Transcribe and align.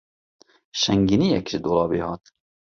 Şingîniyek 0.79 1.45
ji 1.51 1.59
dolabê 1.65 1.99
hat. 2.07 2.23